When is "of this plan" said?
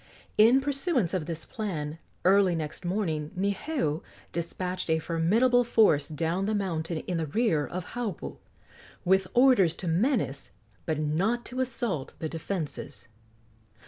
1.13-1.99